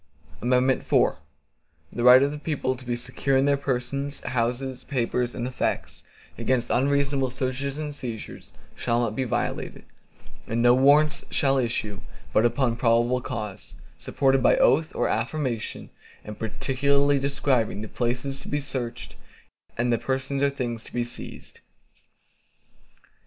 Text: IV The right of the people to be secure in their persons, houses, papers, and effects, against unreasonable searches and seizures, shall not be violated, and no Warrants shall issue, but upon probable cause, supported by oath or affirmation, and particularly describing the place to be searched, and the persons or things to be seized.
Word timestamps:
IV 0.41 0.49
The 0.51 1.15
right 2.03 2.23
of 2.23 2.31
the 2.31 2.39
people 2.39 2.75
to 2.75 2.83
be 2.85 2.95
secure 2.95 3.37
in 3.37 3.45
their 3.45 3.55
persons, 3.55 4.21
houses, 4.21 4.83
papers, 4.83 5.35
and 5.35 5.45
effects, 5.45 6.01
against 6.39 6.71
unreasonable 6.71 7.29
searches 7.29 7.77
and 7.77 7.93
seizures, 7.93 8.51
shall 8.75 8.99
not 8.99 9.15
be 9.15 9.25
violated, 9.25 9.83
and 10.47 10.59
no 10.63 10.73
Warrants 10.73 11.23
shall 11.29 11.59
issue, 11.59 12.01
but 12.33 12.47
upon 12.47 12.77
probable 12.77 13.21
cause, 13.21 13.75
supported 13.99 14.41
by 14.41 14.57
oath 14.57 14.87
or 14.95 15.07
affirmation, 15.07 15.91
and 16.25 16.39
particularly 16.39 17.19
describing 17.19 17.81
the 17.83 17.87
place 17.87 18.23
to 18.41 18.47
be 18.47 18.59
searched, 18.59 19.15
and 19.77 19.93
the 19.93 19.99
persons 19.99 20.41
or 20.41 20.49
things 20.49 20.83
to 20.85 20.91
be 20.93 21.03
seized. 21.03 21.59